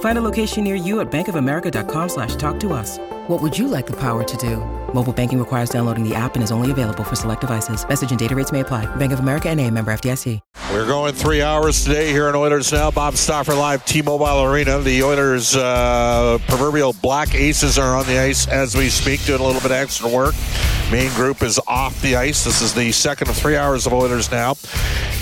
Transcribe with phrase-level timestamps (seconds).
[0.00, 2.98] Find a location near you at bankofamerica.com slash talk to us.
[3.28, 4.56] What would you like the power to do?
[4.92, 7.86] Mobile banking requires downloading the app and is only available for select devices.
[7.88, 8.86] Message and data rates may apply.
[8.96, 10.40] Bank of America and a member FDIC.
[10.72, 12.90] We're going three hours today here in Oilers Now.
[12.90, 14.80] Bob Stauffer live, T-Mobile Arena.
[14.80, 19.44] The Oilers' uh, proverbial black aces are on the ice as we speak, doing a
[19.44, 20.34] little bit of extra work.
[20.90, 22.44] Main group is off the ice.
[22.44, 24.54] This is the second of three hours of Oilers Now.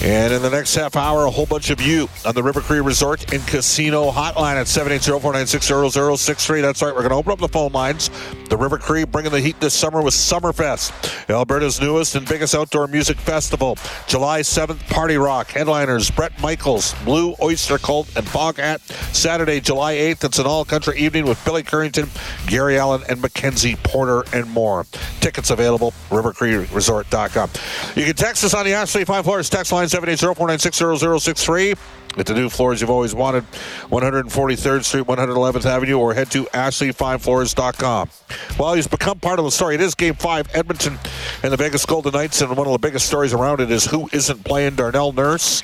[0.00, 2.80] And in the next half hour, a whole bunch of you on the River Cree
[2.80, 6.62] Resort and Casino hotline at 780-496-0063.
[6.62, 6.94] That's right.
[6.94, 8.08] We're going to open up the phone lines.
[8.48, 12.86] The River Cree bringing the heat this summer with Summerfest, Alberta's newest and biggest outdoor
[12.86, 13.76] music festival.
[14.06, 15.50] July 7th, Party Rock.
[15.50, 18.80] Headliners, Bret Michaels, Blue Oyster Cult, and Foghat.
[19.12, 22.08] Saturday, July 8th, it's an all-country evening with Billy Currington,
[22.46, 24.86] Gary Allan, and Mackenzie Porter, and more.
[25.20, 27.50] Tickets available, rivercreeresort.com.
[27.96, 31.78] You can text us on the Ashley 5 Floors text line 780-496-0063.
[32.16, 33.44] Get the new floors you've always wanted,
[33.90, 38.10] 143rd Street, 111th Avenue, or head to ashley5floors.com.
[38.58, 39.76] Well, he's become part of the story.
[39.76, 40.98] It is Game 5, Edmonton
[41.42, 44.08] and the Vegas Golden Knights, and one of the biggest stories around it is who
[44.12, 45.62] isn't playing Darnell Nurse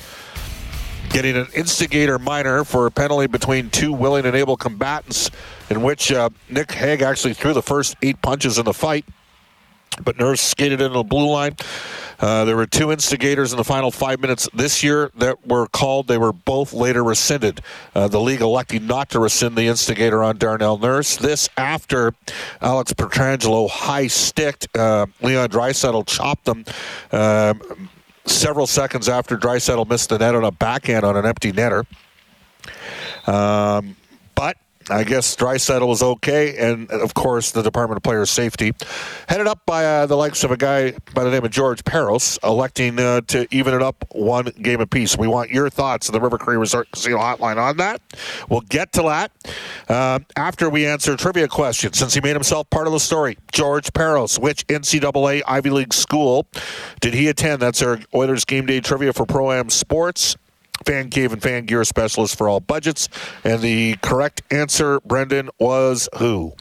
[1.15, 5.31] getting an instigator minor for a penalty between two willing and able combatants,
[5.71, 9.05] in which uh, Nick Hague actually threw the first eight punches in the fight,
[10.03, 11.57] but Nurse skated into the blue line.
[12.25, 16.09] Uh, there were two instigators in the final five minutes this year that were called.
[16.09, 17.61] They were both later rescinded.
[17.95, 21.19] Uh, the league electing not to rescind the instigator on Darnell Nurse.
[21.19, 22.15] This after
[22.63, 26.65] Alex Pietrangelo high sticked uh, Leon Draisaitl, chopped them.
[27.13, 27.53] Uh,
[28.25, 31.85] several seconds after Draisaitl missed the net on a backhand on an empty netter.
[33.29, 33.97] Um,
[34.35, 34.57] but
[34.91, 38.73] I guess Draisaitl was okay, and of course the Department of Player Safety,
[39.29, 42.39] headed up by uh, the likes of a guy by the name of George Parros,
[42.45, 45.17] electing uh, to even it up one game apiece.
[45.17, 48.01] We want your thoughts on the River Cree Resort Casino Hotline on that.
[48.49, 49.33] We'll get to that
[49.89, 51.99] uh, after we answer trivia questions.
[51.99, 56.47] Since he made himself part of the story, George Parros, which NCAA Ivy League school
[57.01, 57.63] did he attend?
[57.63, 60.37] That's our Oilers game day trivia for Pro Am Sports.
[60.85, 63.09] Fan Cave and Fan Gear specialist for all budgets.
[63.45, 66.55] And the correct answer, Brendan, was who?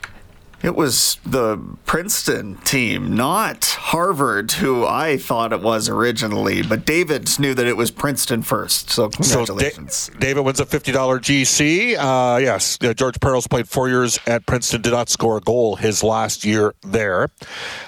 [0.63, 6.61] It was the Princeton team, not Harvard, who I thought it was originally.
[6.61, 8.89] But David knew that it was Princeton first.
[8.89, 9.93] So congratulations.
[9.93, 11.97] So da- David wins a $50 GC.
[11.97, 15.75] Uh, yes, uh, George Parros played four years at Princeton, did not score a goal
[15.75, 17.27] his last year there.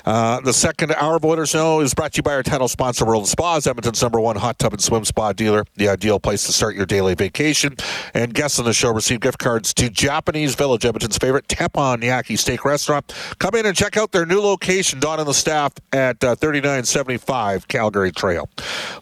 [0.03, 3.05] Uh, the second hour of Oilers Now is brought to you by our title sponsor,
[3.05, 6.45] World of Spas, Edmonton's number one hot tub and swim spa dealer, the ideal place
[6.45, 7.77] to start your daily vacation.
[8.13, 12.64] And guests on the show receive gift cards to Japanese Village, Edmonton's favorite teppanyaki steak
[12.65, 13.13] restaurant.
[13.39, 17.67] Come in and check out their new location, Don and the staff at uh, 3975
[17.67, 18.49] Calgary Trail.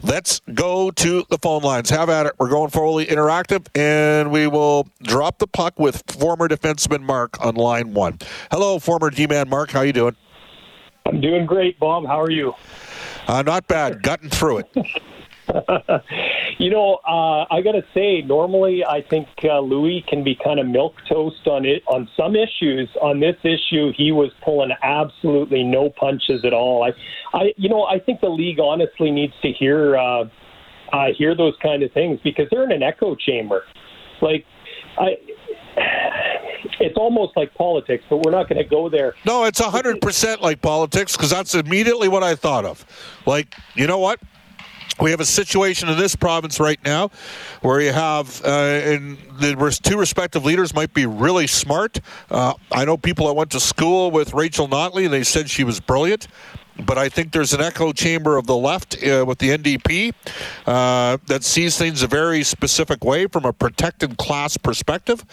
[0.01, 1.89] Let's go to the phone lines.
[1.89, 2.33] Have at it.
[2.37, 7.55] We're going fully interactive, and we will drop the puck with former defenseman Mark on
[7.55, 8.19] line one.
[8.51, 9.71] Hello, former D-man Mark.
[9.71, 10.15] How you doing?
[11.05, 12.05] I'm doing great, Bob.
[12.05, 12.53] How are you?
[13.27, 14.01] Uh, not bad.
[14.03, 14.75] Gotten through it.
[16.59, 20.59] you know, uh, I got to say, normally I think uh, Louis can be kind
[20.59, 22.89] of milk toast on it on some issues.
[23.01, 26.83] On this issue, he was pulling absolutely no punches at all.
[26.83, 30.25] I, I, you know, I think the league honestly needs to hear uh,
[30.91, 33.63] uh, hear those kind of things because they're in an echo chamber.
[34.21, 34.45] Like,
[34.97, 35.17] I.
[36.79, 39.13] It's almost like politics, but we're not going to go there.
[39.25, 42.85] No, it's 100% like politics because that's immediately what I thought of.
[43.25, 44.19] Like, you know what?
[45.03, 47.11] We have a situation in this province right now
[47.59, 51.99] where you have, uh, and the two respective leaders might be really smart.
[52.31, 55.81] Uh, I know people that went to school with Rachel Notley, they said she was
[55.81, 56.29] brilliant.
[56.85, 60.13] but I think there's an echo chamber of the left uh, with the NDP
[60.65, 65.25] uh, that sees things a very specific way from a protected class perspective.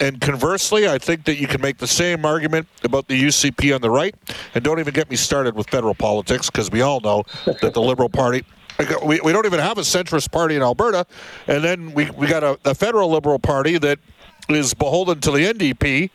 [0.00, 3.80] And conversely, I think that you can make the same argument about the UCP on
[3.80, 4.14] the right.
[4.54, 7.82] And don't even get me started with federal politics because we all know that the
[7.82, 8.44] Liberal Party
[9.04, 11.06] we, we don't even have a centrist party in Alberta,
[11.46, 13.98] and then we, we got a, a federal Liberal Party that
[14.48, 16.10] is beholden to the NDP.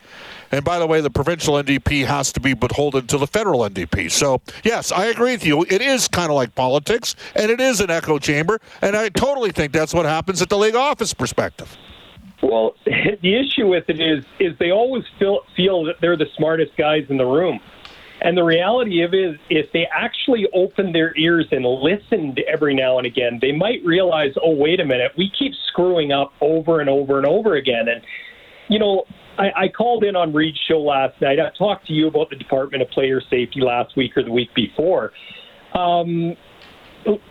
[0.52, 4.10] And by the way, the provincial NDP has to be beholden to the federal NDP.
[4.10, 5.62] So, yes, I agree with you.
[5.62, 8.60] It is kind of like politics, and it is an echo chamber.
[8.82, 11.74] And I totally think that's what happens at the league office perspective.
[12.42, 16.76] Well, the issue with it is, is they always feel, feel that they're the smartest
[16.76, 17.60] guys in the room.
[18.24, 22.74] And the reality of it is, if they actually opened their ears and listened every
[22.74, 26.80] now and again, they might realize, oh, wait a minute, we keep screwing up over
[26.80, 27.88] and over and over again.
[27.88, 28.00] And,
[28.68, 29.04] you know,
[29.38, 31.38] I, I called in on Reed's show last night.
[31.40, 34.50] I talked to you about the Department of Player Safety last week or the week
[34.54, 35.12] before.
[35.74, 36.36] Um,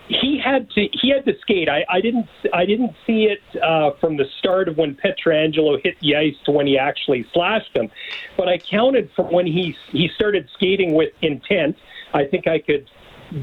[0.07, 1.69] he had to he had to skate.
[1.69, 5.99] I, I didn't I didn't see it uh, from the start of when Pietrangelo hit
[5.99, 7.89] the ice to when he actually slashed him,
[8.37, 11.77] but I counted from when he he started skating with intent.
[12.13, 12.89] I think I could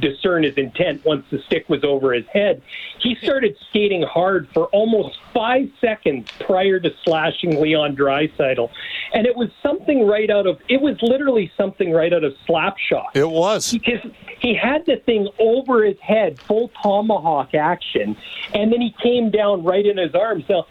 [0.01, 2.63] discern his intent once the stick was over his head.
[3.01, 8.71] He started skating hard for almost five seconds prior to slashing Leon Draisaitl,
[9.15, 13.15] and it was something right out of it was literally something right out of Slapshot.
[13.15, 14.11] It was because
[14.41, 18.17] he had the thing over his head, full tomahawk action,
[18.55, 20.45] and then he came down right in his arms.
[20.49, 20.67] Now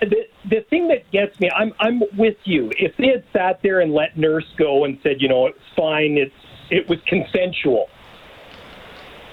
[0.00, 2.72] the the thing that gets me, I'm I'm with you.
[2.78, 6.16] If they had sat there and let Nurse go and said, you know, it's fine,
[6.16, 6.34] it's
[6.70, 7.88] it was consensual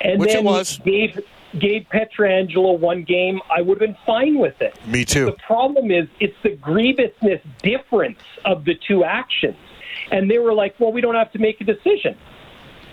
[0.02, 0.78] and Which then it was.
[0.80, 1.20] gave
[1.58, 4.78] gave Pietrangelo one game, I would have been fine with it.
[4.86, 5.26] Me too.
[5.26, 9.56] The problem is it's the grievousness difference of the two actions.
[10.12, 12.18] And they were like, well, we don't have to make a decision.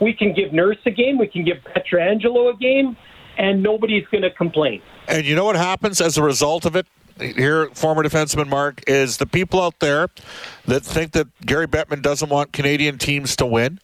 [0.01, 2.97] We can give Nurse a game, we can give Pietrangelo a game,
[3.39, 4.83] and nobody's going to complain.
[5.09, 6.87] And you know what happens as a result of it?
[7.19, 10.09] Here, former defenseman Mark, is the people out there
[10.67, 13.79] that think that Gary Bettman doesn't want Canadian teams to win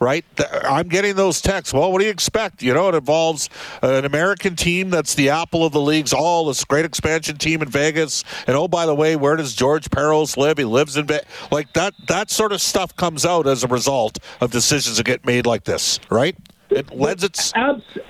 [0.00, 0.24] right?
[0.64, 1.72] I'm getting those texts.
[1.74, 2.62] Well, what do you expect?
[2.62, 3.48] You know, it involves
[3.82, 7.68] an American team that's the apple of the leagues, all this great expansion team in
[7.68, 8.24] Vegas.
[8.46, 10.58] And oh, by the way, where does George Parros live?
[10.58, 11.26] He lives in Vegas.
[11.50, 15.24] Like that, that sort of stuff comes out as a result of decisions that get
[15.24, 16.36] made like this, right?
[16.70, 17.52] It lends its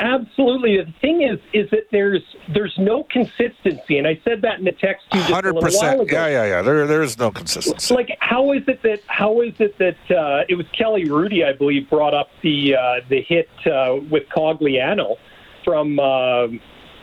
[0.00, 0.78] absolutely.
[0.78, 2.22] The thing is, is that there's
[2.52, 5.50] there's no consistency, and I said that in the text you just 100%.
[5.50, 6.16] a little while ago.
[6.16, 6.62] Yeah, yeah, yeah.
[6.62, 7.94] There there is no consistency.
[7.94, 11.52] Like, how is it that how is it that uh, it was Kelly Hrudey, I
[11.52, 15.16] believe, brought up the uh, the hit uh, with Cogliano
[15.64, 16.48] from uh,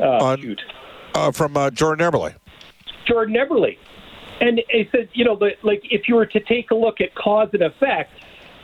[0.03, 0.61] uh, shoot
[1.13, 2.35] uh, from uh, Jordan Eberle.
[3.07, 3.77] Jordan Eberle,
[4.41, 7.15] and he said, you know, the, like if you were to take a look at
[7.15, 8.11] cause and effect,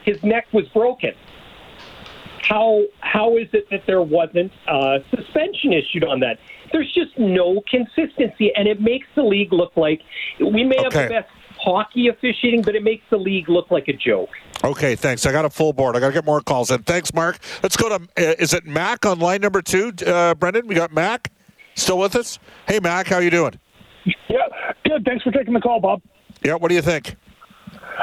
[0.04, 1.14] his neck was broken
[2.42, 6.38] how how is it that there wasn't a suspension issued on that?
[6.72, 10.02] There's just no consistency, and it makes the league look like
[10.40, 10.84] we may okay.
[10.84, 11.30] have the best
[11.60, 14.30] hockey officiating, but it makes the league look like a joke.
[14.64, 15.26] Okay, thanks.
[15.26, 15.96] I got a full board.
[15.96, 16.84] I got to get more calls in.
[16.84, 17.40] Thanks, Mark.
[17.64, 17.96] Let's go to.
[18.18, 19.94] Uh, is it Mac on line number two?
[20.06, 21.32] Uh, Brendan, we got Mac
[21.76, 22.40] still with us.
[22.68, 23.54] Hey, Mac, how you doing?
[24.30, 24.48] Yeah,
[24.86, 25.06] good.
[25.06, 26.02] Thanks for taking the call, Bob.
[26.44, 27.16] Yeah, what do you think?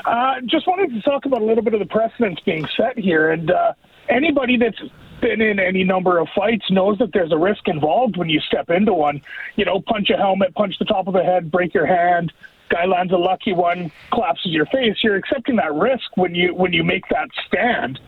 [0.05, 3.31] Uh, just wanted to talk about a little bit of the precedents being set here,
[3.31, 3.73] and uh,
[4.09, 4.81] anybody that's
[5.21, 8.71] been in any number of fights knows that there's a risk involved when you step
[8.71, 9.21] into one.
[9.57, 12.33] You know, punch a helmet, punch the top of the head, break your hand.
[12.71, 14.97] Guy lands a lucky one, collapses your face.
[15.03, 17.99] You're accepting that risk when you when you make that stand.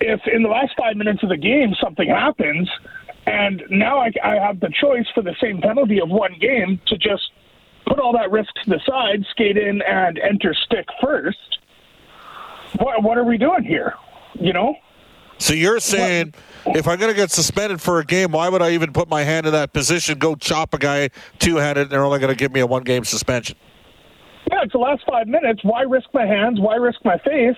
[0.00, 2.68] If in the last five minutes of the game something happens,
[3.26, 6.98] and now I, I have the choice for the same penalty of one game to
[6.98, 7.32] just
[7.86, 11.58] put all that risk to the side, skate in and enter stick first.
[12.78, 13.94] What what are we doing here?
[14.38, 14.76] You know.
[15.38, 16.34] So you're saying
[16.66, 19.22] if I'm going to get suspended for a game, why would I even put my
[19.22, 22.36] hand in that position, go chop a guy two handed, and they're only going to
[22.36, 23.56] give me a one game suspension?
[24.50, 25.60] Yeah, it's the last five minutes.
[25.62, 26.60] Why risk my hands?
[26.60, 27.56] Why risk my face?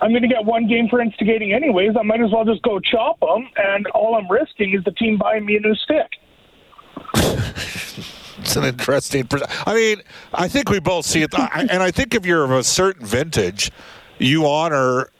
[0.00, 1.92] I'm going to get one game for instigating anyways.
[1.98, 5.18] I might as well just go chop them, and all I'm risking is the team
[5.18, 6.12] buying me a new stick.
[8.38, 9.28] it's an interesting.
[9.66, 12.62] I mean, I think we both see it, and I think if you're of a
[12.62, 13.72] certain vintage,
[14.18, 15.10] you honor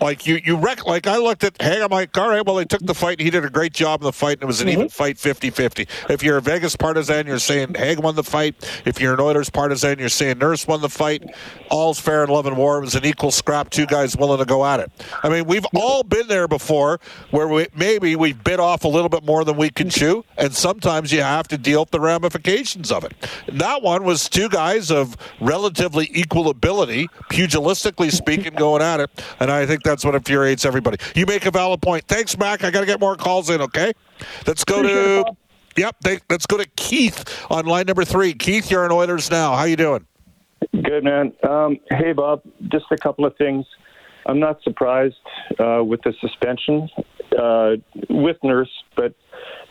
[0.00, 2.64] like you, you rec- like I looked at Hey, I'm like, all right, well, they
[2.64, 3.20] took the fight.
[3.20, 4.78] He did a great job in the fight, and it was an mm-hmm.
[4.80, 5.86] even fight 50 50.
[6.10, 8.54] If you're a Vegas partisan, you're saying Hague won the fight.
[8.84, 11.24] If you're an Oilers partisan, you're saying Nurse won the fight.
[11.70, 12.78] All's fair in love and war.
[12.78, 14.90] It was an equal scrap, two guys willing to go at it.
[15.22, 19.08] I mean, we've all been there before where we, maybe we bit off a little
[19.08, 22.90] bit more than we can chew, and sometimes you have to deal with the ramifications
[22.90, 23.14] of it.
[23.46, 29.10] And that one was two guys of relatively equal ability, pugilistically speaking, going at it,
[29.40, 30.98] and I think that's what infuriates everybody.
[31.14, 32.04] You make a valid point.
[32.08, 32.64] Thanks, Mac.
[32.64, 33.60] I got to get more calls in.
[33.60, 33.92] Okay,
[34.46, 35.24] let's go to.
[35.76, 38.32] Yep, they, let's go to Keith on line number three.
[38.32, 39.56] Keith, you're in Oilers now.
[39.56, 40.06] How you doing?
[40.72, 41.32] Good man.
[41.48, 43.66] Um, hey Bob, just a couple of things.
[44.26, 45.16] I'm not surprised
[45.58, 46.88] uh, with the suspension
[47.38, 47.72] uh,
[48.08, 49.14] with Nurse, but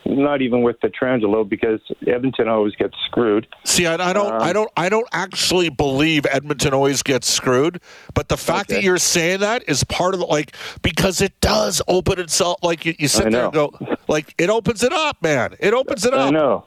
[0.06, 3.48] not even with Pietrangelo because Edmonton always gets screwed.
[3.64, 7.80] See, I, I don't, um, I don't, I don't actually believe Edmonton always gets screwed.
[8.14, 8.76] But the fact okay.
[8.76, 12.60] that you're saying that is part of the like because it does open itself.
[12.64, 13.72] Like you, you sit there and go,
[14.08, 15.56] like it opens it up, man.
[15.60, 16.28] It opens it up.
[16.28, 16.66] I know.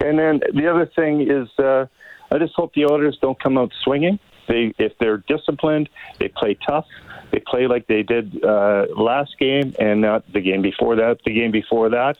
[0.00, 1.86] And then the other thing is, uh,
[2.30, 4.18] I just hope the Oilers don't come out swinging.
[4.48, 6.86] They, if they're disciplined, they play tough.
[7.30, 11.18] They play like they did uh, last game and not the game before that.
[11.24, 12.16] The game before that,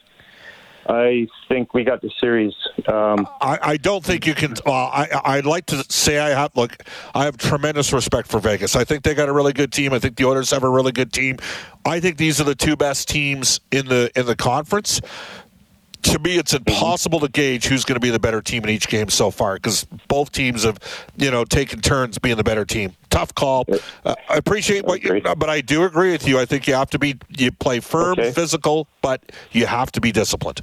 [0.87, 2.53] I think we got the series.
[2.87, 4.53] Um, I, I, don't think you can.
[4.65, 6.83] Uh, I, I'd like to say I have look.
[7.13, 8.75] I have tremendous respect for Vegas.
[8.75, 9.93] I think they got a really good team.
[9.93, 11.37] I think the Oilers have a really good team.
[11.85, 15.01] I think these are the two best teams in the in the conference
[16.03, 18.87] to me, it's impossible to gauge who's going to be the better team in each
[18.87, 20.79] game so far because both teams have,
[21.17, 22.93] you know, taken turns being the better team.
[23.09, 23.65] Tough call.
[24.05, 26.39] Uh, I appreciate what you, but I do agree with you.
[26.39, 28.31] I think you have to be, you play firm, okay.
[28.31, 30.61] physical, but you have to be disciplined.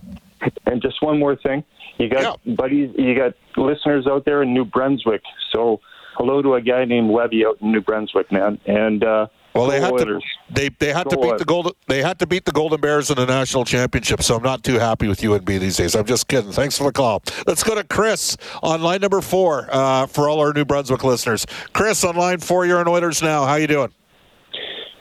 [0.65, 1.65] And just one more thing,
[1.99, 2.55] you got yeah.
[2.55, 5.23] buddies, you got listeners out there in New Brunswick.
[5.53, 5.81] So
[6.15, 9.05] hello to a guy named Webby out in New Brunswick, man, and.
[9.05, 9.27] uh
[9.57, 10.21] well, they had to
[10.51, 13.17] they they had to beat the golden they had to beat the Golden Bears in
[13.17, 14.23] the national championship.
[14.23, 15.95] So I'm not too happy with UNB these days.
[15.95, 16.53] I'm just kidding.
[16.53, 17.23] Thanks for the call.
[17.47, 21.47] Let's go to Chris on line number four uh, for all our New Brunswick listeners.
[21.73, 23.45] Chris on line four, you're in Oilers now.
[23.45, 23.93] How you doing?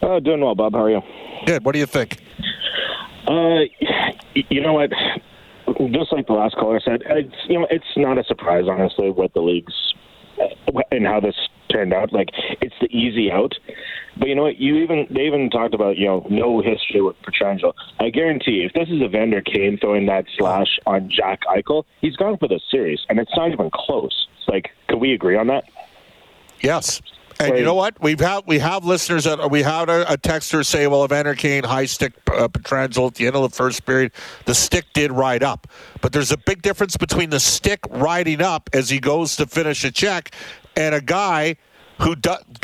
[0.02, 0.74] Uh, doing well, Bob.
[0.74, 1.02] How are you?
[1.46, 1.66] Good.
[1.66, 2.22] What do you think?
[3.28, 3.62] Uh,
[4.36, 4.92] you know what?
[5.92, 9.34] Just like the last caller said, it's you know it's not a surprise, honestly, what
[9.34, 9.74] the league's
[10.92, 11.36] and how this
[11.72, 12.14] turned out.
[12.14, 12.30] Like
[12.62, 13.54] it's the easy out.
[14.18, 14.58] But you know what?
[14.58, 17.74] You even they even talked about you know no history with Pietrangelo.
[18.00, 22.38] I guarantee if this is Evander Kane throwing that slash on Jack Eichel, he's gone
[22.38, 24.28] for the series, and it's not even close.
[24.48, 25.64] Like, could we agree on that?
[26.62, 27.02] Yes.
[27.40, 28.02] And you know what?
[28.02, 31.64] We've had we have listeners that we had a, a texter say, "Well, Evander Kane
[31.64, 34.14] high stick uh, Pietrangelo at the end of the first period,
[34.46, 35.68] the stick did ride up,
[36.02, 39.84] but there's a big difference between the stick riding up as he goes to finish
[39.84, 40.34] a check
[40.76, 41.58] and a guy
[42.00, 42.16] who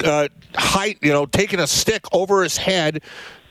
[0.03, 3.01] uh, height, you know, taking a stick over his head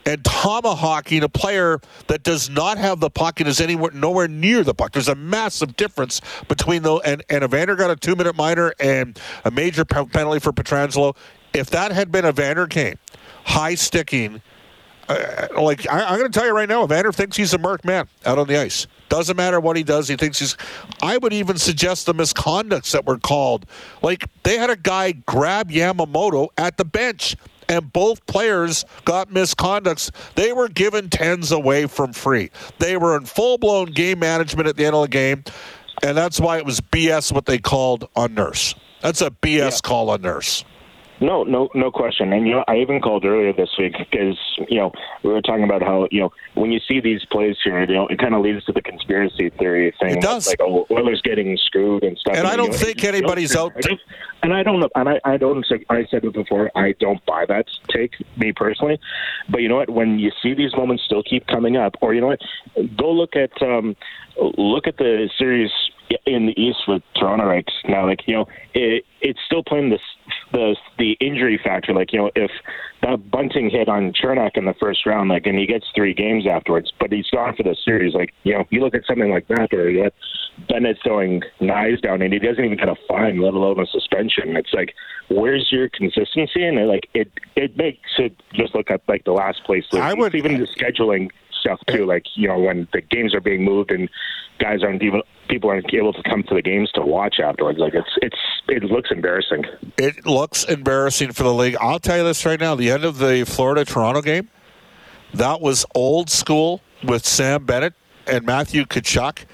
[0.06, 4.62] and tomahawking a player that does not have the puck and is anywhere nowhere near
[4.62, 4.92] the puck.
[4.92, 9.18] There's a massive difference between the and and Evander got a two minute minor and
[9.44, 11.16] a major penalty for Pietrangelo.
[11.52, 12.96] If that had been Evander Kane,
[13.44, 14.40] high sticking,
[15.08, 17.84] uh, like I, am going to tell you right now, Evander thinks he's a marked
[17.84, 18.86] man out on the ice.
[19.08, 20.06] Doesn't matter what he does.
[20.06, 20.56] He thinks he's.
[21.02, 23.66] I would even suggest the misconducts that were called.
[24.02, 27.36] Like they had a guy grab Yamamoto at the bench,
[27.70, 30.10] and both players got misconducts.
[30.34, 32.50] They were given tens away from free.
[32.78, 35.44] They were in full blown game management at the end of the game,
[36.02, 38.74] and that's why it was BS what they called on Nurse.
[39.00, 39.70] That's a BS yeah.
[39.82, 40.64] call on Nurse.
[41.20, 42.32] No, no, no question.
[42.32, 45.64] And you know, I even called earlier this week because you know we were talking
[45.64, 48.40] about how you know when you see these plays here, you know, it kind of
[48.42, 50.16] leads to the conspiracy theory thing.
[50.16, 50.46] It does.
[50.46, 52.36] Like, oh, Oilers getting screwed and stuff.
[52.36, 53.74] And, and I don't know, think anybody's out.
[54.42, 54.90] and I don't.
[54.94, 55.64] And I, I don't.
[55.90, 56.70] I said it before.
[56.74, 58.98] I don't buy that take, me personally.
[59.50, 59.90] But you know what?
[59.90, 62.40] When you see these moments still keep coming up, or you know what,
[62.96, 63.94] go look at um,
[64.56, 65.70] look at the series
[66.26, 68.06] in the East with Toronto right now.
[68.06, 70.00] Like you know, it, it's still playing this
[70.52, 71.92] the the injury factor.
[71.92, 72.50] Like you know, if
[73.02, 76.46] that Bunting hit on Cernak in the first round, like, and he gets three games
[76.46, 78.14] afterwards, but he's gone for the series.
[78.14, 80.10] Like you know, you look at something like that, or you know,
[80.68, 84.56] Bennett throwing knives down, and he doesn't even get a fine, let alone a suspension.
[84.56, 84.94] It's like,
[85.28, 86.64] where's your consistency?
[86.64, 89.84] And like it, it makes it just look at like the last place.
[89.92, 92.06] I would even the scheduling stuff too.
[92.06, 94.08] Like you know, when the games are being moved and
[94.60, 97.78] guys aren't even people aren't able to come to the games to watch afterwards.
[97.78, 98.38] Like it's it's
[98.68, 99.64] it looks embarrassing.
[99.98, 101.76] It looks embarrassing for the league.
[101.80, 104.48] I'll tell you this right now: the end of the Florida Toronto game,
[105.34, 107.94] that was old school with Sam Bennett
[108.26, 109.44] and Matthew Tkachuk.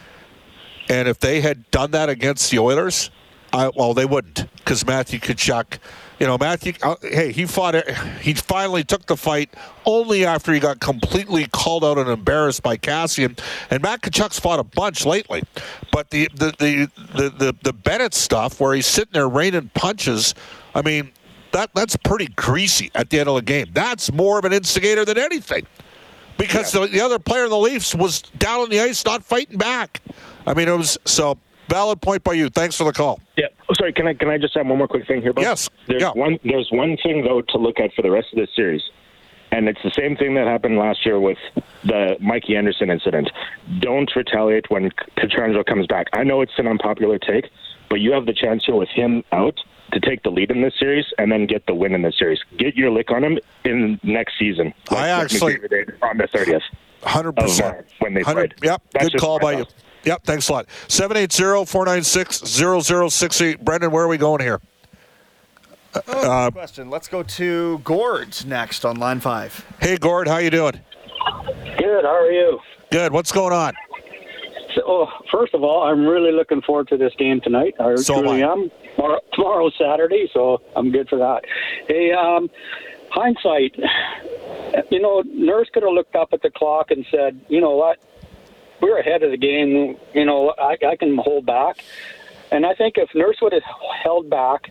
[0.88, 3.10] And if they had done that against the Oilers,
[3.52, 5.78] I, well, they wouldn't because Matthew Tkachuk
[6.18, 7.90] you know, Matthew, uh, hey, he fought it.
[8.20, 9.52] He finally took the fight
[9.84, 13.38] only after he got completely called out and embarrassed by Kassian.
[13.70, 15.42] And Matt Tkachuk's fought a bunch lately.
[15.92, 20.34] But the, the, the, the, the, the Bennett stuff where he's sitting there raining punches,
[20.74, 21.12] I mean,
[21.52, 23.68] that that's pretty greasy at the end of the game.
[23.72, 25.66] That's more of an instigator than anything.
[26.38, 26.82] Because yeah.
[26.82, 30.02] the, the other player in the Leafs was down on the ice, not fighting back.
[30.46, 32.48] I mean, it was so valid point by you.
[32.50, 33.20] Thanks for the call.
[33.36, 33.46] Yeah.
[33.76, 33.92] Sorry.
[33.92, 35.32] Can I can I just add one more quick thing here?
[35.32, 35.42] Bob?
[35.42, 35.68] Yes.
[35.86, 36.12] There's yeah.
[36.12, 36.38] one.
[36.44, 38.82] There's one thing though to look at for the rest of this series.
[39.52, 41.38] And it's the same thing that happened last year with
[41.84, 43.30] the Mikey Anderson incident.
[43.78, 46.08] Don't retaliate when Pietrangelo comes back.
[46.12, 47.48] I know it's an unpopular take,
[47.88, 49.58] but you have the chance here with him out
[49.92, 52.40] to take the lead in this series and then get the win in this series.
[52.58, 54.74] Get your lick on him in next season.
[54.90, 55.58] Like I actually
[56.02, 56.62] on the thirtieth.
[57.02, 58.54] Hundred percent when they played.
[58.62, 59.66] Yep, That's good call by you.
[60.06, 60.68] Yep, thanks a lot.
[60.86, 63.60] 780-496-0068.
[63.60, 64.60] Brendan, where are we going here?
[66.08, 66.90] Oh, uh, question.
[66.90, 69.64] Let's go to Gord next on line five.
[69.80, 70.78] Hey, Gord, how you doing?
[71.78, 72.04] Good.
[72.04, 72.60] How are you?
[72.90, 73.12] Good.
[73.12, 73.74] What's going on?
[74.76, 77.74] So, oh, first of all, I'm really looking forward to this game tonight.
[77.80, 78.70] I so truly am.
[78.94, 81.42] Tomorrow, tomorrow's Saturday, so I'm good for that.
[81.88, 82.48] Hey, um,
[83.10, 83.74] hindsight,
[84.90, 87.98] you know, Nurse could have looked up at the clock and said, you know what,
[88.80, 89.96] we're ahead of the game.
[90.14, 91.84] You know, I, I can hold back.
[92.50, 93.62] And I think if Nurse would have
[94.02, 94.70] held back,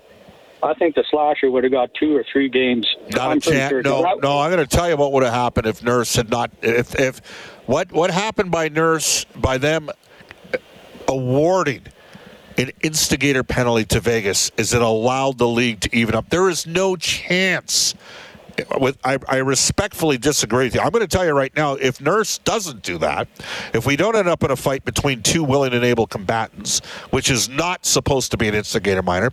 [0.63, 2.87] I think the slasher would have got two or three games.
[3.11, 3.69] Not I'm a chance.
[3.69, 3.81] Sure.
[3.81, 4.39] No, no.
[4.39, 6.51] I'm going to tell you what would have happened if Nurse had not.
[6.61, 7.19] If if
[7.65, 9.89] what what happened by Nurse by them
[11.07, 11.81] awarding
[12.57, 16.29] an instigator penalty to Vegas is it allowed the league to even up.
[16.29, 17.93] There is no chance
[18.79, 20.81] with I, I, respectfully disagree with you.
[20.81, 23.27] I'm going to tell you right now, if Nurse doesn't do that,
[23.73, 27.29] if we don't end up in a fight between two willing and able combatants, which
[27.29, 29.31] is not supposed to be an instigator minor,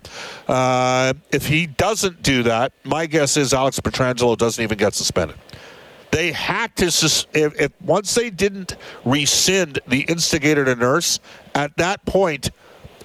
[0.49, 5.37] uh, if he doesn't do that, my guess is Alex Pietrangelo doesn't even get suspended.
[6.11, 11.21] They had to, sus- if, if once they didn't rescind the instigator to Nurse,
[11.55, 12.50] at that point,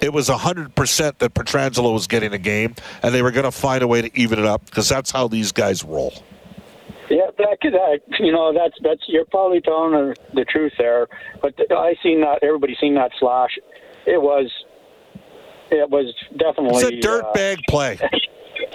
[0.00, 3.82] it was 100% that Pietrangelo was getting a game, and they were going to find
[3.82, 6.12] a way to even it up because that's how these guys roll.
[7.10, 7.72] Yeah, that could,
[8.20, 11.08] you know, that's that's you're probably telling the, the truth there.
[11.40, 13.50] But I seen that everybody seen that slash.
[14.06, 14.52] It was,
[15.70, 16.82] it was definitely.
[16.82, 17.92] It's a dirtbag uh, play.
[17.92, 18.20] exactly,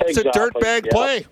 [0.08, 0.92] it's a dirtbag yeah.
[0.92, 1.26] play.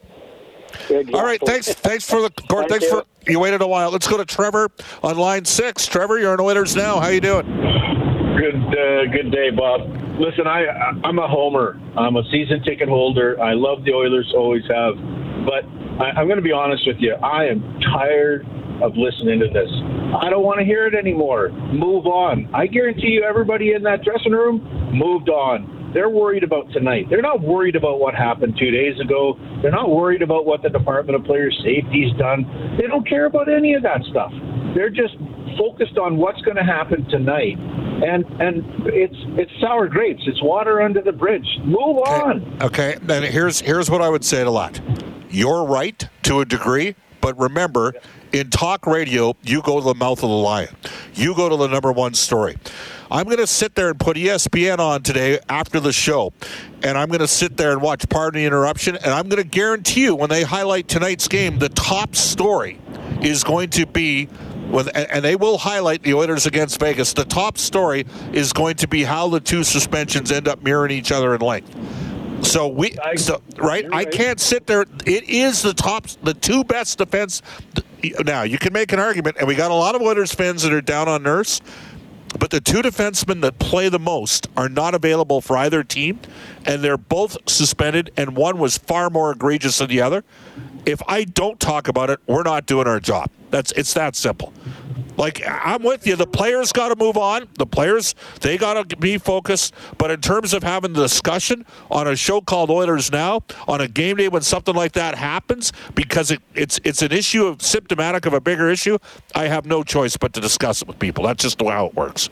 [0.74, 1.14] Exactly.
[1.14, 1.74] All right, thanks.
[1.74, 2.70] Thanks for the Gord.
[2.70, 2.92] Thanks you.
[2.92, 3.90] for you waited a while.
[3.92, 4.70] Let's go to Trevor
[5.02, 5.88] on line six.
[5.88, 7.00] Trevor, you're on Oilers now.
[7.00, 7.91] How you doing?
[8.38, 9.82] Good, uh, good day, Bob.
[10.20, 10.66] Listen, I
[11.04, 11.80] I'm a homer.
[11.98, 13.40] I'm a season ticket holder.
[13.42, 14.96] I love the Oilers, always have.
[15.46, 15.66] But
[16.00, 17.14] I, I'm going to be honest with you.
[17.16, 17.62] I am
[17.94, 18.46] tired
[18.82, 19.70] of listening to this.
[20.16, 21.50] I don't want to hear it anymore.
[21.50, 22.50] Move on.
[22.54, 24.62] I guarantee you, everybody in that dressing room
[24.94, 25.92] moved on.
[25.94, 27.08] They're worried about tonight.
[27.10, 29.38] They're not worried about what happened two days ago.
[29.62, 32.78] They're not worried about what the Department of Player Safety's done.
[32.80, 34.32] They don't care about any of that stuff.
[34.74, 35.16] They're just
[35.58, 37.60] focused on what's going to happen tonight.
[38.04, 40.24] And and it's it's sour grapes.
[40.26, 41.48] It's water under the bridge.
[41.64, 42.12] Move okay.
[42.12, 42.58] on.
[42.62, 42.98] Okay.
[43.08, 44.80] And here's here's what I would say to that.
[45.30, 47.94] You're right to a degree, but remember,
[48.34, 50.76] in talk radio, you go to the mouth of the lion.
[51.14, 52.58] You go to the number one story.
[53.10, 56.32] I'm going to sit there and put ESPN on today after the show,
[56.82, 59.48] and I'm going to sit there and watch Pardon the Interruption, and I'm going to
[59.48, 62.80] guarantee you when they highlight tonight's game, the top story
[63.22, 64.30] is going to be
[64.72, 67.14] with, and they will highlight the Oilers against Vegas.
[67.14, 71.12] The top story is going to be how the two suspensions end up mirroring each
[71.12, 71.76] other in length.
[72.46, 74.86] So we, so right, I can't sit there.
[75.06, 77.42] It is the top, the two best defense.
[78.26, 80.74] Now you can make an argument, and we got a lot of Oilers fans that
[80.74, 81.62] are down on Nurse,
[82.40, 86.20] but the two defensemen that play the most are not available for either team,
[86.66, 90.24] and they're both suspended, and one was far more egregious than the other.
[90.86, 93.30] If I don't talk about it, we're not doing our job.
[93.50, 94.54] That's it's that simple.
[95.18, 96.16] Like I'm with you.
[96.16, 97.48] The players got to move on.
[97.58, 99.74] The players they got to be focused.
[99.98, 103.88] But in terms of having the discussion on a show called Oilers Now on a
[103.88, 108.26] game day when something like that happens because it, it's it's an issue of symptomatic
[108.26, 108.98] of a bigger issue,
[109.36, 111.26] I have no choice but to discuss it with people.
[111.26, 112.30] That's just how it works.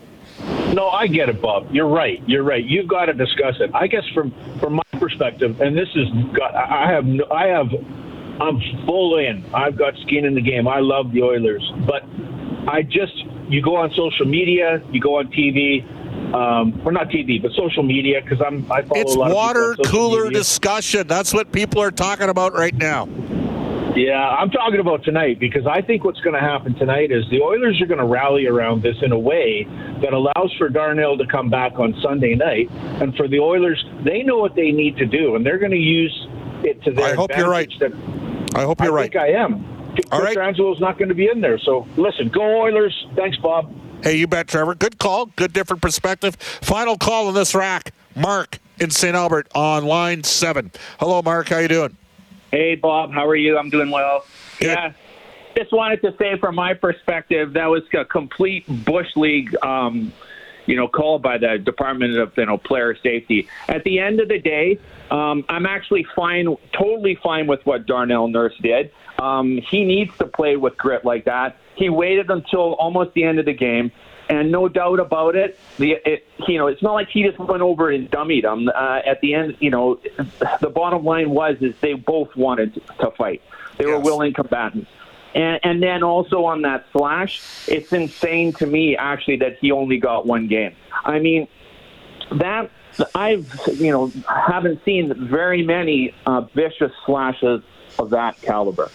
[0.73, 1.67] No, I get it, Bob.
[1.71, 2.21] You're right.
[2.27, 2.63] You're right.
[2.63, 3.71] You've got to discuss it.
[3.73, 6.07] I guess from from my perspective, and this is
[6.55, 7.67] I have no, I have
[8.41, 9.45] I'm full in.
[9.53, 10.67] I've got skin in the game.
[10.67, 12.03] I love the Oilers, but
[12.67, 13.13] I just
[13.49, 15.83] you go on social media, you go on TV,
[16.33, 19.71] um, or not TV, but social media because I'm I follow it's a lot water
[19.73, 20.39] of cooler media.
[20.39, 21.07] discussion.
[21.07, 23.07] That's what people are talking about right now.
[23.95, 27.41] Yeah, I'm talking about tonight because I think what's going to happen tonight is the
[27.41, 29.65] Oilers are going to rally around this in a way
[30.01, 32.69] that allows for Darnell to come back on Sunday night,
[33.01, 35.77] and for the Oilers, they know what they need to do, and they're going to
[35.77, 36.27] use
[36.63, 37.69] it to their I hope you're right.
[37.79, 37.91] That,
[38.55, 39.15] I hope you're I right.
[39.15, 39.79] I think I am.
[40.11, 40.37] All right.
[40.37, 41.59] Angelo's not going to be in there.
[41.59, 43.07] So listen, go Oilers.
[43.15, 43.73] Thanks, Bob.
[44.03, 44.75] Hey, you bet, Trevor.
[44.75, 45.27] Good call.
[45.27, 46.35] Good different perspective.
[46.35, 47.93] Final call on this rack.
[48.15, 49.15] Mark in St.
[49.15, 50.71] Albert on line seven.
[50.99, 51.49] Hello, Mark.
[51.49, 51.97] How you doing?
[52.51, 53.11] Hey, Bob.
[53.11, 53.57] How are you?
[53.57, 54.25] I'm doing well.
[54.59, 54.67] Good.
[54.69, 54.93] Yeah.
[55.57, 59.53] Just wanted to say, from my perspective, that was a complete bush league.
[59.63, 60.13] Um,
[60.69, 63.47] you know, called by the Department of you know Player Safety.
[63.67, 64.79] At the end of the day,
[65.09, 68.91] um, I'm actually fine, totally fine with what Darnell Nurse did.
[69.17, 71.57] Um, he needs to play with grit like that.
[71.73, 73.91] He waited until almost the end of the game,
[74.29, 77.63] and no doubt about it, the it, you know it's not like he just went
[77.63, 78.69] over and dummied him.
[78.69, 79.99] Uh, at the end, you know,
[80.61, 83.41] the bottom line was is they both wanted to fight.
[83.79, 83.97] They yes.
[83.97, 84.91] were willing combatants.
[85.35, 89.97] And, and then also on that slash, it's insane to me actually that he only
[89.97, 90.75] got one game.
[91.03, 91.47] I mean,
[92.31, 92.71] that
[93.15, 97.61] I've you know haven't seen very many uh, vicious slashes
[97.97, 98.91] of that caliber,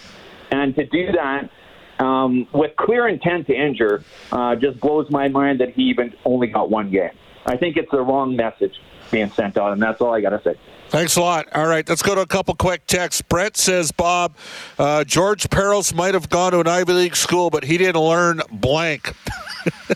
[0.50, 1.50] and to do that
[1.98, 6.48] um, with clear intent to injure uh, just blows my mind that he even only
[6.48, 7.10] got one game.
[7.46, 10.42] I think it's the wrong message being sent out, and that's all I got to
[10.42, 10.58] say.
[10.94, 11.48] Thanks a lot.
[11.52, 13.20] All right, let's go to a couple quick texts.
[13.20, 14.36] Brett says, Bob,
[14.78, 18.40] uh, George Parros might have gone to an Ivy League school, but he didn't learn
[18.52, 19.12] blank.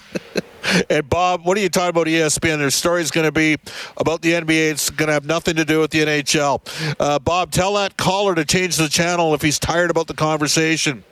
[0.90, 2.58] and Bob, what are you talking about ESPN?
[2.58, 3.58] Their story's going to be
[3.96, 4.72] about the NBA.
[4.72, 6.96] It's going to have nothing to do with the NHL.
[6.98, 11.04] Uh, Bob, tell that caller to change the channel if he's tired about the conversation.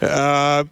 [0.00, 0.64] Uh,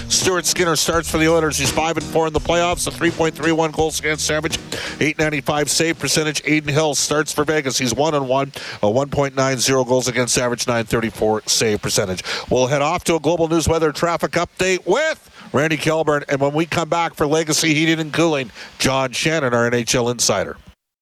[0.09, 1.57] Stuart Skinner starts for the Oilers.
[1.57, 4.57] He's 5 and 4 in the playoffs, a 3.31 goals against average,
[4.99, 6.41] 895 save percentage.
[6.41, 7.77] Adin Hill starts for Vegas.
[7.77, 8.47] He's 1 and 1,
[8.83, 12.23] a 1.90 goals against average, 934 save percentage.
[12.49, 16.23] We'll head off to a global news weather traffic update with Randy Kilburn.
[16.29, 20.57] And when we come back for Legacy Heating and Cooling, John Shannon, our NHL insider.